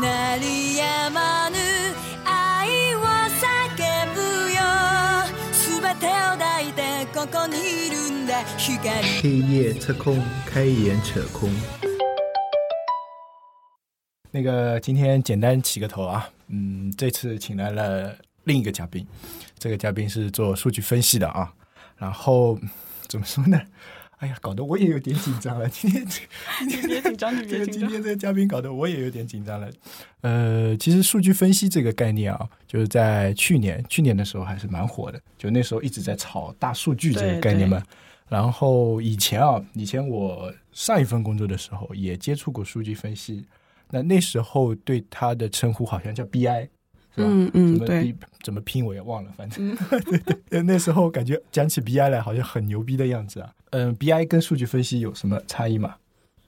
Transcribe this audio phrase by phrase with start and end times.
[0.00, 1.56] 鳴りやまぬ
[2.24, 3.78] 愛を叫
[4.14, 4.20] ぶ
[4.52, 4.60] よ
[5.52, 11.50] 全てを抱いてここにいるんだ光黑夜测空，开眼扯空。
[14.30, 19.06] 那个今天简单起个头啊，嗯，这次请来了另一个嘉宾，
[19.58, 21.52] 这个嘉宾是做数据分析的啊，
[21.98, 22.58] 然后
[23.08, 23.60] 怎么说呢？
[24.17, 25.69] 哎呀，搞得我也有点紧张了。
[25.69, 27.89] 今天今天别紧张，你这个别紧张。
[27.89, 29.69] 今天这个嘉宾搞得我也有点紧张了。
[30.21, 37.81] 呃，其实数据分析这个概念啊，就是在去年去年的时候还是蛮火的，就那时候一直在炒大数据这个概念嘛。
[38.27, 43.45] 然后以前啊，以前我上一份工作的时候也接触过数据分析，
[43.91, 46.67] 那那时候对它的称呼好像叫 BI，
[47.15, 47.27] 是吧？
[47.29, 49.75] 嗯嗯怎么对怎么拼我也忘了，反正、
[50.09, 53.53] 对对，那时候感觉讲起 BI 来好像很牛逼的样子啊。
[53.71, 55.95] 嗯，BI 跟数据分析有什么差异吗？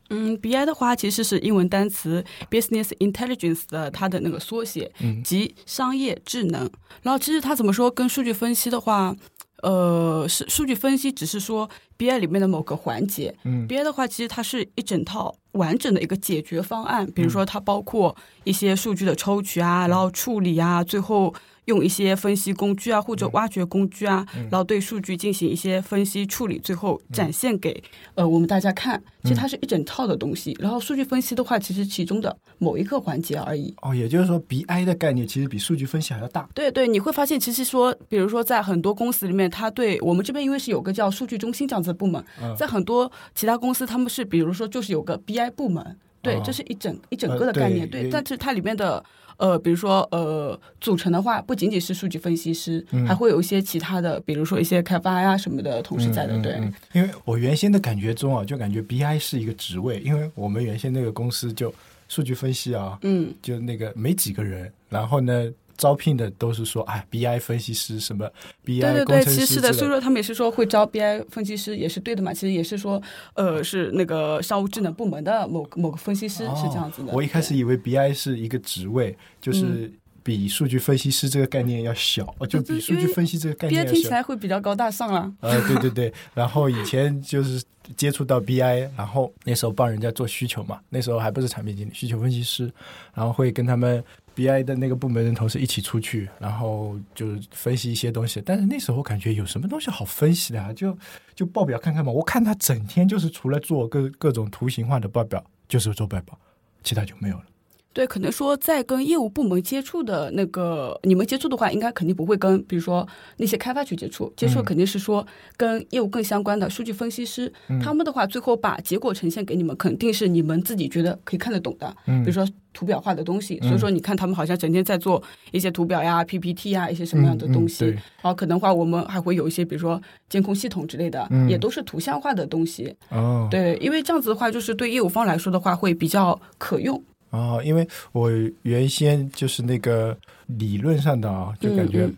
[0.09, 6.70] 嗯，BI 的话其实是英文单词 Business Intelligence 的它的那个缩写，嗯即商业智能。
[7.03, 9.16] 然后其实它怎么说跟数据分析的话，
[9.62, 13.36] 呃，是数据分析只是说 BI 里面的某个环节。
[13.44, 21.33] 嗯 BI 的话，其实它是一整套完整的一个解决方案，比如说它包括一些数据的抽取啊，然后处理啊，最后
[21.66, 27.83] 用一些分析工具啊或者挖掘工具啊，然后对数据进行一些分析处理，最后展现给
[28.16, 29.03] 呃我们大家看。
[29.22, 30.56] 其实它是一整套的东西。
[30.61, 33.75] 然后数据分析的话，其实其中的某一个环节而已。
[33.81, 36.47] 哦，也就是说，BI 的概念其实比数据分析还要大。
[36.56, 42.56] 对对，你会发现，其实说，比如说在很多公司里面，它对我们这边因为是有个叫数据中心这样子的部门，嗯。
[42.56, 49.04] 在很多其他公司他们是比如说就是有个 BI 部门，对，哦这是一整一整个的概念，对对，但是它里面的。
[49.40, 53.08] 呃，比如说，呃，组成的话，不仅仅是数据分析师，嗯。
[53.08, 56.52] 还会有一些其他的，比如说一些开发呀什么的同事在的，对。
[56.56, 61.74] 嗯嗯因为我原先的感觉中啊，就感觉 BI 是一个职位，因为我们原先那个公司就
[62.09, 68.30] 数据分析啊，嗯，就那个没几个人，然后呢，招聘的都是说，哎，BI 分析师什么
[68.66, 72.34] BI 对对对，工程师其实是的，所以说他们也是说会招 BI 分析师，也是对的嘛。
[72.34, 73.01] 其实也是说，
[73.34, 77.12] 呃，是那个商务智能部门的某某个分析师、是这样子的。
[77.12, 79.89] 哦我一开始以为 BI 是一个职位，就是
[80.24, 83.94] 比数据分析师这个概念要小，哦，就比数据分析这个概念要小。
[83.94, 85.34] 听起来会比较高大上了。
[85.41, 87.63] 呃，对对对，然后以前就是
[87.96, 92.72] 接触到 BI，然后那时候帮人家做需求嘛，那时候还不是产品经理，需求分析师，
[93.13, 94.03] 然后会跟他们
[94.35, 98.41] BI 的那个部门的同事一起出去，然后就是分析一些东西。
[98.46, 100.72] 但是那时候感觉有什么东西好分析的啊？
[100.74, 100.97] 就
[101.36, 106.38] 就报表看看嘛，我看他整天就是除了做各各种图形化的报表，就是做报表，
[106.84, 107.44] 其他就没有了。
[107.91, 113.05] 对，可能说在跟业务部门接触的那个，你们接触的话，应该肯定不会跟，比如说
[113.38, 115.25] 那些开发去接触，接触嗯肯定是说
[115.57, 123.59] 跟业务更相关的数据分析师，嗯他们的话最后把结果呈现给你们，肯定是你们自己觉得可以看得懂的，嗯比如说图表化的东西。
[123.61, 125.21] 所以说，你看他们好像整天在做
[125.51, 127.85] 一些图表呀、PPT 呀一些什么样的东西。
[127.85, 132.95] 然后可能话我们还会有一些，比如说监控系统之类的，嗯也都是图像化的东西。
[133.09, 137.01] 哦，对，因为这样子的话，就是对业务方来说的话，会比较可用。
[137.31, 138.31] 哦，因为我
[138.63, 140.17] 原先就是那个
[140.47, 142.09] 理论上的啊，就感觉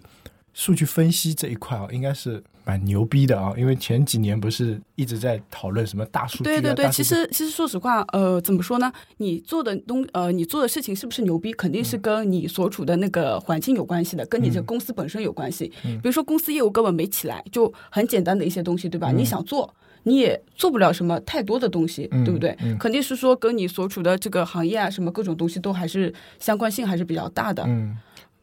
[0.53, 3.53] 数据分析这一块啊，应该是蛮牛逼的啊。
[3.57, 8.91] 因为前几年不是一直在讨论什么大数据、啊，对对对，其实其实说实话，呃，怎么说呢？
[9.17, 15.71] 你做的东呃，你做的事情是不是牛逼，肯定是跟你所处的那个环境有关系的，跟你这嗯公司本身有关系。
[15.81, 19.11] 比如说公司业务根本没起来，就很简单的一些东西，对吧？
[19.11, 19.73] 嗯你想做。
[20.03, 22.55] 你也做不了什么太多的东西，嗯对不对？
[22.61, 27.63] 嗯肯定是说跟你所处的这个行业啊，什么各种东西都还是相关性还是比较大的。
[27.67, 27.97] 嗯，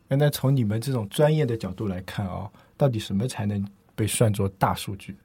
[0.09, 3.65] 那从你们这种专业的角度来看啊，到底什么才能
[3.97, 5.17] 被算作大数据？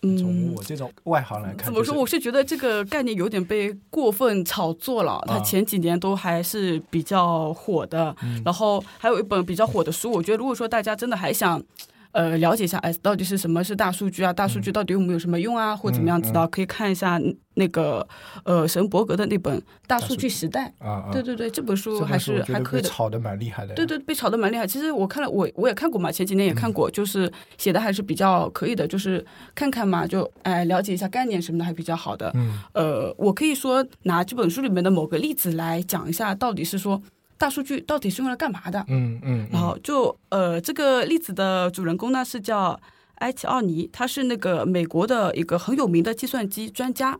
[0.00, 1.94] 从嗯，我这种外行来看，怎么说？
[1.94, 5.22] 我是觉得这个概念有点被过分炒作了。
[5.26, 10.10] 它啊前几年都还是比较火的，嗯然后还有一本比较火的书。
[10.10, 11.62] 我觉得如果说大家真的还想。
[12.12, 14.32] 呃，了解一下，哎，到底是什么是大数据啊？
[14.32, 15.74] 大数据到底有没有什么用啊？
[15.74, 17.18] 或怎么样子的，可以看一下
[17.54, 18.06] 那个
[18.44, 20.72] 呃神伯格的那本《大数据时代》。
[20.86, 22.88] 啊啊，对对对，这本书还是还可以的。
[22.88, 23.74] 被炒的蛮厉害的。
[23.74, 24.66] 对对，被炒得蛮厉害。
[24.66, 29.24] 其实我看了，我我也看过嘛，前几年也看过，就是写的还是比较可以的，就是
[29.54, 32.30] 看看嘛，就哎了解一下概念什么的，还比较好的。
[32.34, 37.00] 嗯呃，我可以说拿这本书里面的某个例子来讲一下，到底是说
[37.42, 38.84] 大数据到底是用来干嘛的。
[38.86, 42.78] 嗯嗯，然后就呃，这个例子的主人公呢是叫
[43.16, 47.18] 埃奇奥尼，他是那个美国的一个很有名的计算机专家。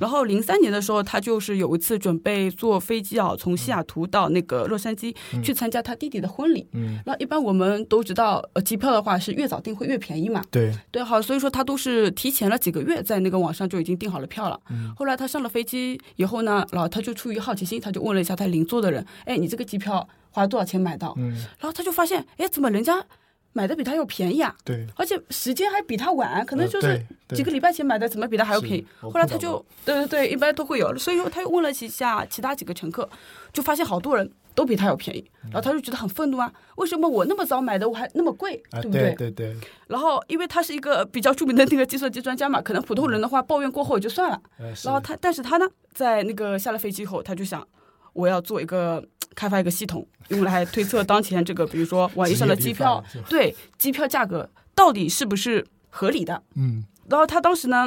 [0.00, 6.66] 然后零三年的时候，他就是有一次准备坐飞机啊，从西雅图到那个洛杉矶去参加他弟弟的婚礼。
[6.72, 10.42] 嗯，那一般我们都知道，呃，机票的话是越早订会越便宜嘛。
[10.50, 14.60] 对，对，好，所以说他都是提前了几个月在那个网上就已经订好了票了。
[14.70, 21.14] 嗯后来他上了飞机以后呢，然后他就出于好奇心，他就问了一下他邻座的人，哎，你这个机票花了多少钱买到？
[21.18, 23.04] 嗯，然后他就发现，哎，怎么人家
[23.58, 24.54] 买的比他要便宜啊？
[24.64, 28.86] 对，而且时间还比他晚，可能就是几个礼拜前买的，怎么比他还要便宜？
[29.00, 30.96] 后来他就对对对，一般都会有。
[30.96, 33.08] 所以说他又问了几下其他几个乘客，
[33.52, 39.56] 就发现好多人都比他要便宜，嗯然后他就觉得很愤怒啊，为什么我那么早买的我还那么贵，对，不对对对，
[39.88, 44.40] 然后因为他是一个比较著名的那个计算机专家嘛，可能普通人的话抱怨过后也就算了。
[44.58, 47.66] 呃然后他，但是他呢，在那个下了飞机后，他就想，
[48.12, 49.04] 我要做一个
[49.38, 56.42] 开发一个系统，用来推测当前这个，比如说网易上的机票对机票价格到底是不是合理的。
[56.56, 57.86] 嗯然后他当时呢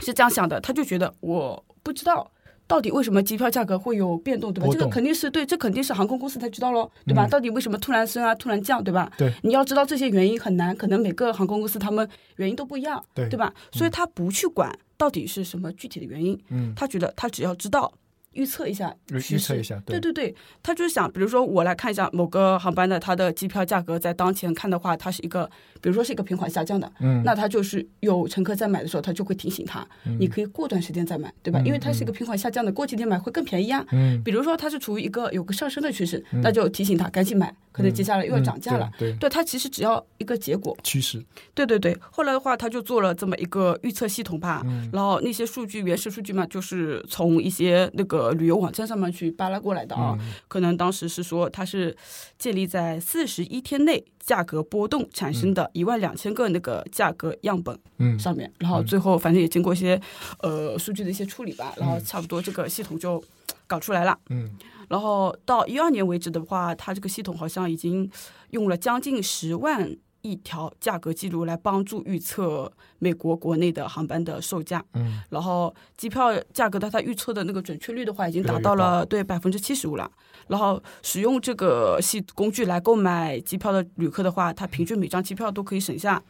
[0.00, 2.30] 是这样想的，他就觉得我不知道。
[2.68, 4.68] 到底为什么机票价格会有变动，对吧？
[4.70, 7.24] 这个肯定是对，这肯定是航空公司才知道喽，对吧？
[7.24, 9.10] 嗯到底为什么突然升啊，突然降，对吧？
[9.16, 12.06] 对，你要知道这些原因很难，可能每个航空公司他们
[12.36, 13.50] 原因都不一样，对对吧？
[13.72, 17.90] 所以他不去管到底是什么具体的原因，嗯，他觉得他只要知道
[18.34, 19.98] 预测一下预测一下，对。
[19.98, 25.44] 对对，他就是想，比如说我来看一下某个航班的它的机票价格，在当前看的话，它是一个，
[25.80, 29.86] 比如说是一个平缓下降的，嗯，那他就是有乘客在买的时候，他就会提醒他，
[30.18, 31.60] 你可以过段时间再买，对吧？
[31.60, 33.84] 嗯因为它是一个平缓下降的，过几天买会更便宜啊。
[33.92, 38.88] 嗯，比如说它是处于一个有个上升的趋势，那就提醒他赶紧买，可能接下来又要涨价了。
[39.00, 41.22] 嗯，对，它其实只要一个结果，趋势，
[41.54, 44.88] 对对对，后来的话，他就做了这么一个预测系统吧，嗯。
[44.92, 50.16] 然后那些数据原始数据嘛，就是从一些那个旅游网站上面去扒拉过来的啊。
[50.20, 51.96] 嗯可能当时是说它是
[52.38, 60.00] 建立在四十一天内价格波动产生的一万两千个那个价格样本嗯上面，然后最后反正也经过一些
[60.40, 63.22] 呃数据的一些处理吧，然后差不多这个系统就
[63.66, 64.18] 搞出来了。
[64.30, 64.50] 嗯
[64.88, 68.10] 然后到一二年为止的话，它这个系统好像已经
[68.50, 74.84] 用了将近十万亿条价格记录来帮助预测美国国内的航班的售价。
[74.94, 80.10] 嗯然后机票价格的它预测的那个准确率的话，已经达到了对百分之七十五了。
[80.48, 86.22] 然后使用这个系工具来购买机票的旅客的话，他平均每张机票都可以省下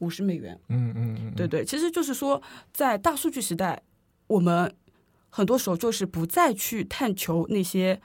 [0.00, 0.58] 五十美元。
[0.68, 2.42] 嗯嗯嗯，对对，其实就是说，
[2.72, 3.82] 在大数据时代，
[4.26, 4.72] 我们
[5.30, 8.00] 很多时候就是不再去探求那些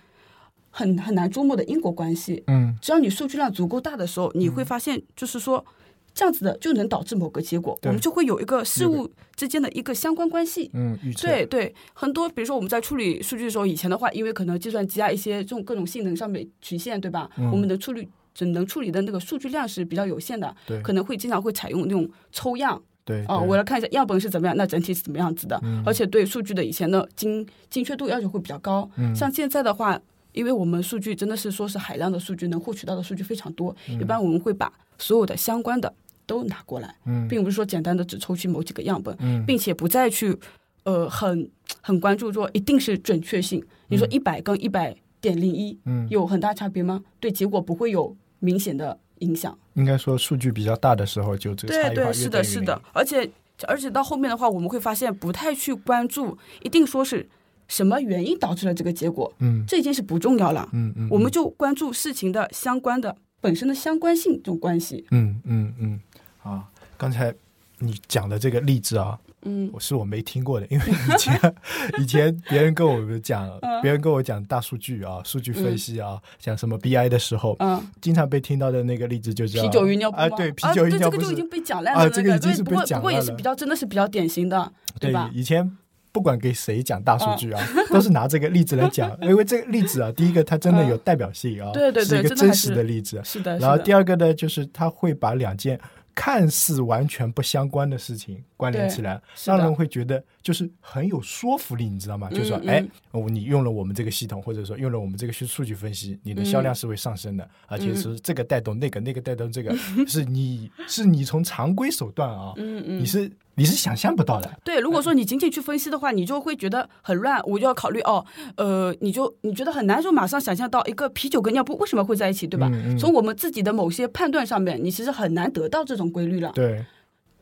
[0.69, 2.43] 很很难捉摸的因果关系。
[2.47, 5.65] 嗯只要你数据量足够大的时候，你会发现，就是说。
[6.11, 10.69] 这样子的就能导致某个结果，我们就会有一个事物之间的一个相关关系。
[10.73, 17.29] 嗯，对对，很多比如说我们在处理数据的时候，以前的话，因为可能计算机啊一些这种各种性能上面局限，对吧？
[17.37, 28.89] 嗯我们的处理只能处理的那个数据量是比较有限的，对可能会经常会采用那种抽样，对哦，我来看一下样本是怎么样，那整体是怎么样子的，嗯而且对数据的以前的精精确度要求会比较高。
[28.97, 29.97] 嗯像现在的话，
[30.31, 35.93] 因为我们数据真的是说是海量的数据，能获取到的数据非常多，一般我们会把所有的相关的
[36.25, 40.37] 都拿过来，嗯并不是说简单的只抽取某几个样本，嗯并且不再去
[40.83, 41.49] 呃很
[41.81, 43.63] 很关注说一定是准确性。
[43.87, 47.03] 你说一百跟一百点零一嗯，有很大差别吗？
[47.19, 49.57] 对结果不会有明显的影响。
[49.73, 53.29] 应该说数据比较大的时候，就这个差异化对对，是的，是的，而且
[53.67, 57.27] 而且到后面的话，我们会发现不太去关注，一定说是
[57.69, 60.67] 什么原因导致了这个结果，嗯这已经是不重要了。
[60.73, 65.05] 嗯嗯，我们就关注事情的相关的本身的相关性这种关系。
[65.11, 65.99] 嗯嗯嗯
[66.43, 66.65] 啊，
[66.97, 67.33] 刚才
[67.77, 71.55] 你讲的这个例子啊，嗯我是我没听过的，因为以前
[72.01, 80.23] 以前别人跟我们讲，嗯别人跟我讲大数据啊、数据分析啊，讲什么 BI 的时候，嗯，经常被听到的那个例子就叫啤酒鱼尿布吗？
[80.23, 82.01] 啊，对，啤酒鱼，尿布啊这个就已经被讲烂了。
[82.01, 85.29] 啊这个已经是对不过被讲烂了不过也是比较真的是比较典型的，对吧？
[85.33, 85.77] 以前
[86.11, 91.73] 不管给谁讲大数据啊， 都是拿这个例子来讲， 因为这个例子啊，第一个它真的有代表性啊，嗯。
[91.73, 93.21] 对对对是一个真实的例子。
[93.23, 95.79] 是的，然后第二个呢，就是他会把两件
[96.15, 102.29] 看似完全不相关的事情关联起来，让人会觉得就是很有说服力，你知道吗？
[102.29, 102.67] 就是说，嗯。
[102.67, 109.73] 哎，哦你用了我们这个系统，或者说用了我们这个数数据分析，你的销量是会上升的，而且是这个带动那个，那个带动这个，
[110.07, 112.99] 是你是你从常规手段啊，嗯嗯。
[112.99, 114.49] 你是你是想象不到的。
[114.63, 117.41] 对，如果说你仅仅去分析的话，你就会觉得很乱。
[117.45, 118.25] 我就要考虑哦，
[118.55, 122.69] 呃，你就你觉得很难，说马上想象到一个啤酒跟尿布为什么会在一起，对吧？
[122.71, 126.49] 嗯嗯从我们自己的某些判断上面，你其实很难得到这种规律了。
[126.55, 126.85] 对，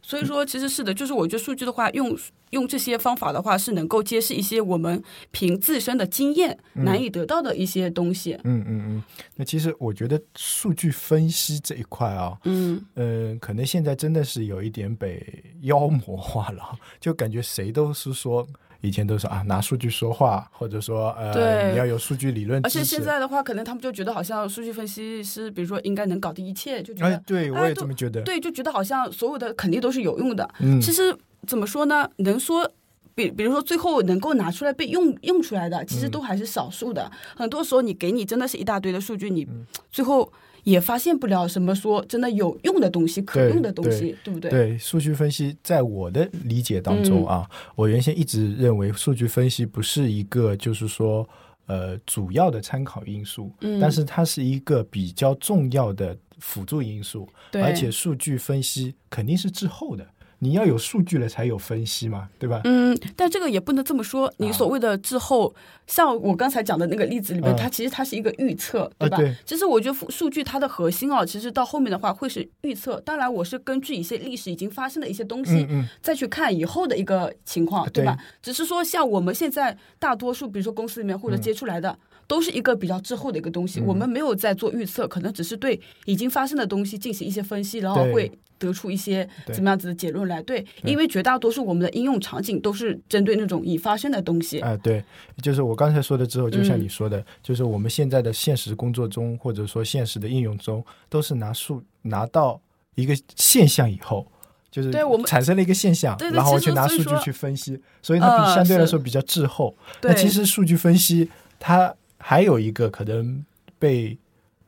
[0.08, 2.18] 所以说，其实是的，就是我觉得数据的话，用
[2.52, 8.40] 用这些方法的话，是能够揭示一些我们凭自身的经验难以得到的一些东西。
[8.46, 9.04] 嗯嗯嗯。
[9.36, 18.48] 那其实我觉得数据分析这一块啊，嗯嗯，可能现在真的是有一点被妖魔化了，就感觉谁都是说
[18.82, 22.84] 以前都是啊拿数据说话，或者说呃你要有数据理论而且。
[22.84, 28.22] 现在的话，可能他们就觉得好像数据分析师，比如说应该能搞定一切，就觉得、哎，对我也这么觉得。
[28.22, 30.50] 对，就觉得好像所有的肯定都是有用的。
[30.60, 31.16] 嗯，其实
[31.46, 32.10] 怎么说呢？
[32.18, 32.72] 能说。
[33.16, 37.12] 比比如说，最后能够拿出来被用用出来的，其嗯实都还是少数的。
[37.36, 40.32] 很多时候，你给你真的是一大堆的数据，你嗯最后
[40.68, 44.52] 也发现不了什么说真的有用的东西、可用的东西，对不对？
[44.52, 47.28] 对数据分析，在我的理解当中嗯。
[47.28, 51.26] 啊，我原先一直认为数据分析不是一个就是说
[51.68, 53.80] 呃主要的参考因素，嗯。
[53.80, 57.62] 但是它是一个比较重要的辅助因素，对。
[57.62, 60.06] 而且数据分析肯定是滞后的，
[60.40, 62.62] 你要有数据了才有分析嘛，对吧？
[62.64, 64.32] 嗯，但这个也不能这么说。
[64.38, 65.54] 你所谓的滞后，
[65.88, 69.18] 像我刚才讲的那个例子里面，嗯它其实它是一个预测，对吧？
[69.18, 73.00] 啊对其实我觉得数数据它的核心哦，其实到后面的话会是预测。
[73.02, 78.16] 当然，我是根据一些历史已经发生的一些东西，嗯嗯，再去看以后的一个情况，对吧？
[78.16, 83.80] 对只是说，像我们现在大多数，比如说公司里面或者接出来的，都是一个比较滞后的一个东西。
[83.80, 88.30] 嗯我们没有在做预测，可能只是对已经发生的东西进行一些分析，然后会
[88.60, 90.42] 得出一些对怎么样子的结论来。
[90.44, 94.60] 对，因为绝大多数我们的应用场景都是针对那种已发生的东西。
[94.60, 95.04] 啊、对，
[95.42, 102.60] 就是我刚才说的之后，就像嗯你说的，就是我们现在的现实工作中，或者说现实的应用中，都是拿数拿到
[102.96, 104.28] 一个现象以后。
[104.70, 109.76] 就是对我们产生了一个现象，对对然后去拿数据去分析，所以它比呃相对来说比较滞后。
[110.02, 113.44] 对，那其实数据分析它还有一个可能
[113.80, 114.18] 被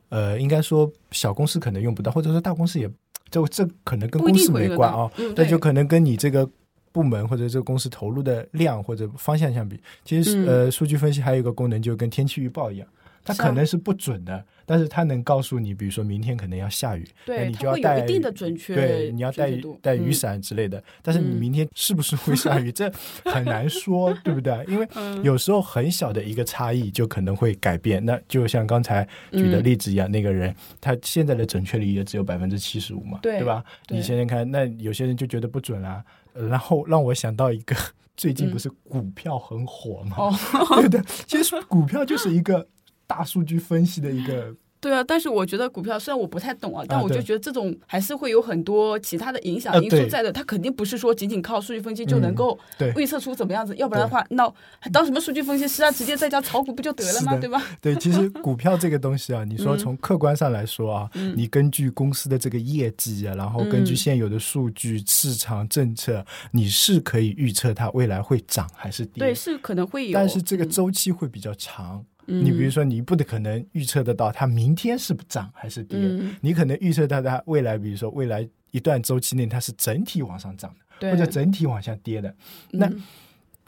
[0.08, 2.90] 呃，应该说小公司可能用不到，或者说大公司也
[3.30, 5.10] 这这可能跟公司没关啊，。
[5.36, 6.48] 那就可能跟你这个
[6.92, 12.88] 部门或者这个公司投入的量或者方向相比，其实、嗯呃，数据分析还有一个功能，就跟天气预报一样，
[13.24, 19.50] 它可能是不准的，但是它能告诉你，比如说明天可能要下雨，那对，你就要带一定的准确，对，你要带
[19.82, 22.90] 带雨嗯伞之类的，但是你嗯明天是不是会下雨，这
[23.24, 24.64] 很难说，对不对？
[24.68, 28.04] 因为 嗯有时候很小的一个差异就可能会改变。
[28.04, 33.62] 那就像刚才举的嗯例子一样，那个人他现在的准确率也只有百分之七十五嘛，对吧？
[33.88, 37.74] 你想想看，那有些人就觉得不准啦、呃然后让我想到一个，
[38.16, 40.32] 最近嗯不是股票很火嘛，哦，
[40.80, 42.66] 对的，其实股票就是一个
[43.10, 50.32] 大数据分析的一个对啊，但是我觉得股票虽然我不太懂啊，但我就觉得这种还是会有很多其他的影响因素在的。
[50.32, 55.90] 它肯定不是说仅仅靠数据分析就能够对预测出怎么样子，要不然的话，那还当什么数据分析师啊？
[55.90, 57.36] 直接在家炒股不就得了吗？
[57.36, 57.62] 对吧？
[57.82, 69.18] 对，其实股票这个东西啊，你说 嗯从客观上来说啊，嗯你根据公司的这个业绩啊，然后根据嗯现有的数据、市场政策，你是可以预测它未来会涨还是跌。
[69.18, 71.98] 对，是可能会有，但是这个嗯周期会比较长。
[71.98, 76.36] 嗯你比如说，你不得可能预测得到它明天是涨还是跌，嗯。
[76.40, 82.34] 你可能预测到它未来，比如说未来一段周期内它是整体往上涨的，或者整体往下跌的。
[82.70, 83.02] 那嗯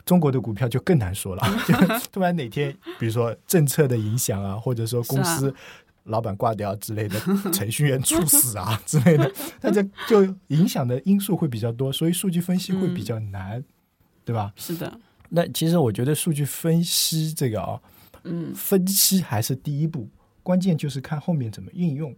[0.05, 1.73] 中国的股票就更难说了，就
[2.11, 5.55] 突然哪天，比如说政策的影响啊，或者说公司
[6.03, 7.17] 老板挂掉之类的，
[7.53, 9.31] 程序员猝死啊 之类的，
[9.61, 13.63] 那这就影响的因素会比较多，所以数据分析会比较难，
[14.25, 14.51] 对吧？
[14.57, 17.79] 是的，那其实我觉得数据分析这个啊、
[18.23, 20.07] 嗯，分析还是第一步，
[20.41, 22.15] 关键就是看后面怎么运用。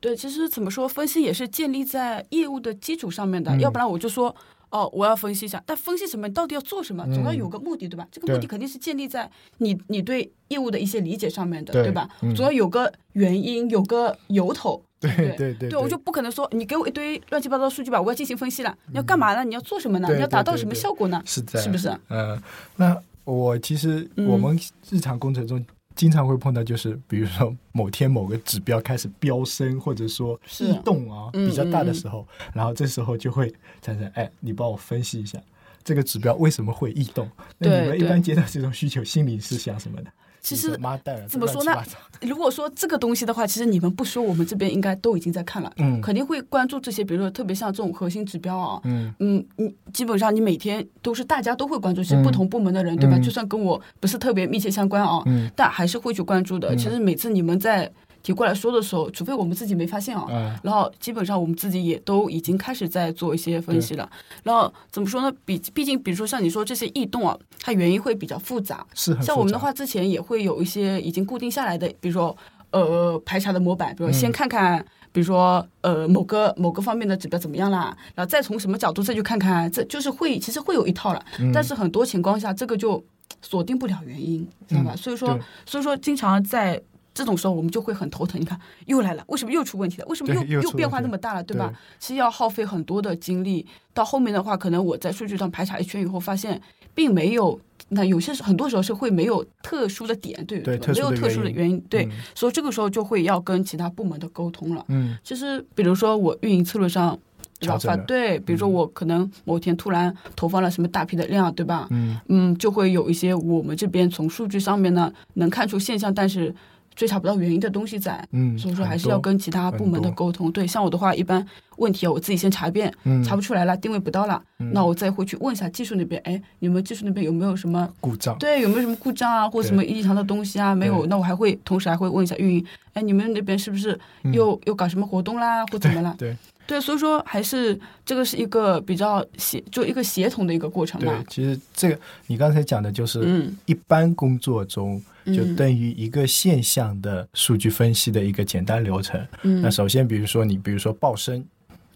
[0.00, 4.34] 对，其实怎么说，分析也是建立在业务的基础上面的，嗯要不然我就说。
[4.70, 6.26] 哦，我要分析一下，但分析什么？
[6.26, 7.04] 你到底要做什么？
[7.14, 8.04] 总要有个目的，对吧？
[8.10, 12.08] 这个目的肯定是建立在你你对业务的一些理解上面的，对对吧？
[12.22, 14.84] 嗯总要有个原因，有个由头。
[14.98, 19.44] 对不对对对对，我就不可能说你给我一堆乱七八糟的数据吧，我要进行分析了，你要干嘛呢？
[19.44, 20.08] 你要做什么呢？
[20.12, 21.22] 你要达到什么效果呢？
[21.24, 21.96] 是的是不是？
[22.08, 22.42] 嗯，
[22.74, 24.58] 那我其实嗯我们
[24.90, 25.64] 日常工程中
[25.94, 35.40] 经常会碰到，就是比如说某天某个指标开始飙升，或者说异动啊嗯比较大的时候，然后这时候就会产生，哎，你帮我分析一下
[35.82, 37.30] 这个指标为什么会异动？
[37.58, 40.10] 那你们一般接到这种需求，心里是想什么的？
[40.44, 40.78] 其实
[41.26, 41.72] 怎么说呢
[42.20, 46.00] 如果说这个东西的话，其实你们不说，我们这边应该都已经在看了，嗯。
[46.02, 49.12] 肯定会关注这些，比如说特别像这种核心指标啊，嗯。
[49.18, 53.16] 嗯，你基本上你每天都是大家都会关注，其实不同部门的人，对吧？
[53.16, 53.22] 嗯。
[53.22, 55.50] 就算跟我不是特别密切相关啊，嗯。
[55.56, 56.74] 但还是会去关注的。
[56.74, 56.78] 嗯。
[56.78, 57.90] 其实每次你们在
[58.24, 64.10] 提过来说的时候，除非我们自己没发现啊，嗯然后基本上我们自己也都已经开始在做一些分析了。
[64.42, 65.30] 然后怎么说呢？
[65.44, 68.84] 比毕竟，比如说像你说这些异动啊，它原因会比较复杂。
[68.94, 72.34] 是像我们的话，之前也会有一些已经固定下来的，比如说
[72.70, 81.22] 呃排查的模板，比如先嗯看看，比如说呃某个某个方面的指标怎么样啦，然后再从什么角度再去看看，这就是会其实会有一套了。
[81.40, 83.04] 嗯但是很多情况下，这个就
[83.42, 84.92] 锁定不了原因，知道吧？
[84.94, 86.80] 嗯所以说，所以说经常在。
[87.14, 90.06] 这种时候我们就会很头疼，你看又来了，为什么又出问题了？
[90.08, 91.68] 为什么又又变化那么大了，对吧？
[91.68, 93.64] 对其实要耗费很多的精力。
[93.92, 96.60] 到后面的话，可能我在数据上排查一圈以后，发现
[96.94, 97.58] 并没有。
[97.90, 104.82] 那有些很多时候是会没有特殊的点，对对，没有特殊的原因，对，嗯所以这个时候就会要跟其他部门的沟通了。
[104.88, 107.16] 嗯其实，比如说我运营策略上，
[107.60, 107.96] 对吧？
[107.98, 111.86] 对，比如说我可能某天突然投放了什么大批的量，对吧？
[111.90, 116.52] 嗯嗯，就会有一些我们这边从数据上面呢能看出现象，但是
[116.94, 118.26] 追查不到原因的东西在。
[118.32, 120.50] 嗯，所以说还是要跟其他部门的沟通。
[120.52, 121.44] 对，像我的话，一般
[121.76, 130.74] 问题啊，我自己先查一遍，嗯查不出来了，定位不到了，嗯那我再会去问一下技术那边，哎，你们技术那边有没有什么故障，对，有没有什么故障啊，或者什么异常的东西啊？
[130.74, 136.14] 没有，那我还会同时还会问一下运营，哎，你们那边是不是嗯又、又搞什么活动啦，或怎么啦？
[136.16, 149.20] 对对，所以说还是这个是一个比较协，就一个协同的一个过程对嘛。，其实这个你刚才讲的就是嗯一般工作中就嗯等于一个现象的数据分析的一个简单流程。
[149.42, 151.44] 嗯，那首先，比如说你，比如说报生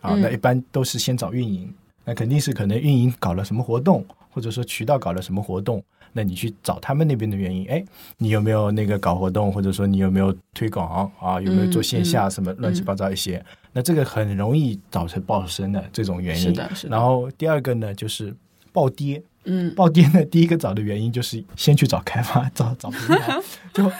[0.00, 1.72] 啊，嗯那一般都是先找运营，
[2.04, 5.82] 那肯定是可能运营搞了什么活动，或者说渠道搞了什么活动，
[6.12, 7.82] 那你去找他们那边的原因，哎，
[8.18, 16.42] 你有没有那个搞活动，或者说你有没有推广啊，有没有做线下嗯什么乱七八糟一些，那这个很容易造成暴升的这种原因。
[16.42, 16.96] 是的，是的。
[16.96, 18.34] 然后第二个呢，就是
[18.72, 19.22] 暴跌。
[19.44, 23.40] 嗯，暴跌呢，第一个找的原因就是先去找开发，找找平台，
[23.72, 23.90] 就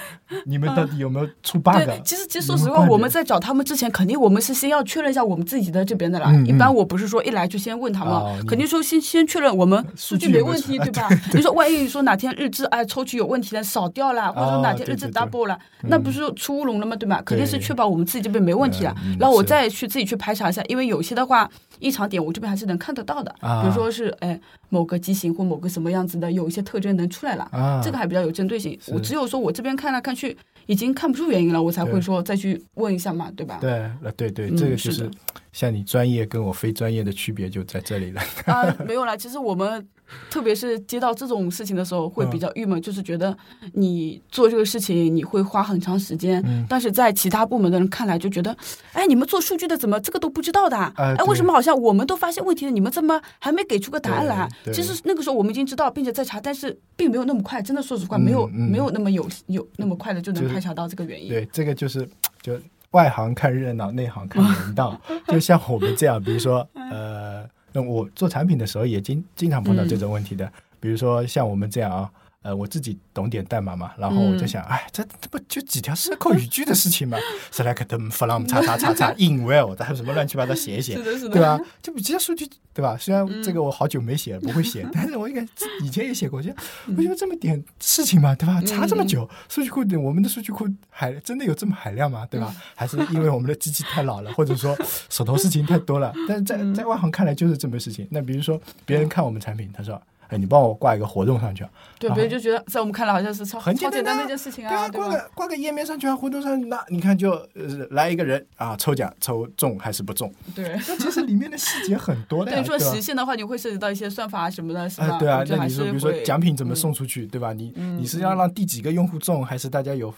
[0.45, 1.77] 你们到底有没有出 bug？
[1.85, 6.31] 对，其实其实说实话，我们在找他们之前，肯定我们是先要确认一下我们自己的这边的啦。
[6.31, 11.09] 嗯一般我不是说一来就先问他们，哦肯定说先先确认我们数数据没问题，对吧？
[11.35, 16.97] 你说万一说哪天日志哎抽取有问题了，少掉了，或者说哪天日志 double 了，那不是出乌龙了吗？
[16.97, 17.23] 对吧？
[17.25, 24.39] 肯定是确保我们自己这边没问题了然后我再去自己去排查一下，因为有些的话异常点我这边还是能看得到的，啊比如说是哎
[24.71, 28.79] 某个机型或某个什么样子的有一些特征能出来了，啊，这个还比较有针对性。
[28.89, 33.59] 我只有说我这边看来看去已经看不出原因了，我才会说再去问一下嘛，对吧？
[33.61, 35.11] 对，那，对对，嗯这个就是
[35.53, 38.21] 像你专业跟我非专业的区别就在这里了。
[38.47, 39.17] 啊，没有啦。
[39.17, 39.87] 其实我们
[40.31, 43.37] 特别是接到这种事情的时候，会嗯比较郁闷，就是觉得
[43.75, 48.57] 你做这个事情你会花很长时间，嗯但是在其他部门的人看来就觉得，
[48.93, 50.93] 哎，你们做数据的怎么这个都不知道的啊？
[50.97, 54.49] 哎，为什么好像我们都发现问题了，你们怎么还没给出个答案来？
[54.73, 57.61] 其实那个时候我们已经知道，并且在查，但是并没有那么快。
[57.63, 61.29] 真的，说实话，没有、没有那么有有那么快的就能排查到这个原因。
[61.29, 62.09] 对，这个就是
[62.41, 62.59] 就
[62.93, 64.99] 外行看热闹，内行看门道。
[65.29, 67.45] 就像我们这样，比如说呃，
[67.79, 70.51] 那我做产品的时候也经经常碰到这种问题的。
[70.81, 72.11] 比如说像我们这样啊，
[72.43, 77.19] 呃，我自己懂点代码嘛，然后我就想，哎，这这不就几条 circle 语句的事情嘛？
[77.53, 81.61] select them from 叉叉叉叉 in well，还有什么乱七八糟写一写对吧？
[81.83, 82.97] 这不直接数据对吧？
[82.97, 85.45] 虽然这个我好久没写了，不会写， 但是我应该
[85.83, 86.51] 以前也写过，就
[86.97, 88.63] 我觉得这么点事情嘛，对吧？
[88.65, 92.25] 查这么久，数据库的我们的数据库海真的有这么海量吗？
[92.31, 92.55] 对吧？
[92.77, 94.79] 还是因为我们的机器太老了，或者说
[95.11, 96.15] 手头事情太多了？
[96.29, 98.07] 但是在在外行看来就是这么事情。
[98.13, 100.01] 那比如说别人看我们产品，他说。
[100.29, 101.71] 哎，你帮我挂一个活动上去啊？
[101.99, 105.07] 对，别人就觉得在我们看来好像是超很简单的一件事情啊，对啊？
[105.07, 110.33] 挂个挂个页面上去啊，活动上那你看就呃来一个人啊，抽奖抽中还是不中？
[110.55, 110.79] 对。
[110.87, 115.07] 那其实里面的细节很多的呀， 对，说实现的话，你会涉及到一些算法啊什么的，是吧？
[115.15, 117.53] 啊，对啊那你说，比如说奖品怎么送出去，对吧？
[117.53, 120.13] 你嗯你是要让第几个用户中，还是大家有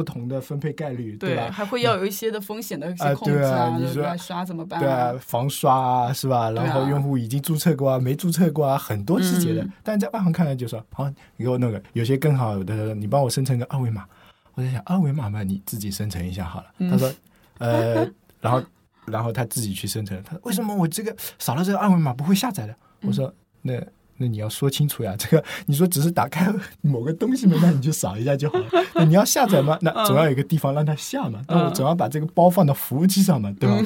[0.00, 1.50] 不同的分配概率，对，吧？
[1.52, 6.50] 还会要有一些的风险的一些啊控制对啊你对说吧刷怎么办对啊，防刷啊，是吧？
[6.52, 9.72] 然后用户已经注册过啊，没注册过啊，很多细节的嗯。
[9.82, 14.06] 但在外行看来就说，好，你给我弄个，有些更好的，你帮我生成个二维码。
[14.54, 16.66] 我在想，二维码嘛，你自己生成一下好了。
[16.78, 17.12] 嗯他说，
[17.58, 18.08] 呃，
[18.40, 18.62] 然后
[19.04, 20.18] 然后他自己去生成。
[20.22, 22.74] 他说为什么我这个少了这个二维码不会下载的？
[23.02, 23.74] 我说，那
[24.20, 26.52] 那你要说清楚呀，这个你说只是打开
[26.82, 28.66] 某个东西嘛，那你就扫一下就好了。
[28.94, 33.82] 那你要下载嘛，那总要有一个地方让它下嘛，那我总要把这个包放到服务器上嘛，对吧？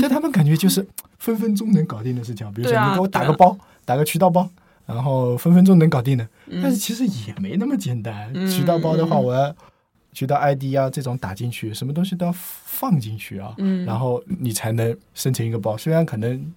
[0.00, 0.86] 在他们感觉就是
[1.18, 4.50] 分分钟能搞定的事情，比如说你给我打个包，打个渠道包。
[4.86, 8.32] 然后分分钟能搞定的，嗯但是其实也没那么简单。
[8.48, 9.52] 渠道包的话，我要
[10.12, 15.76] 渠道 ID 啊这种打进去，什么东西都要放进去啊，嗯然后你才能生成一个包。
[15.76, 16.54] 虽然可能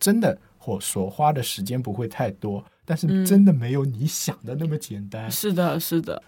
[0.00, 5.30] 真的或所花的时间不会太多，但是嗯真的没有你想的那么简单。
[5.30, 6.22] 是的，是的。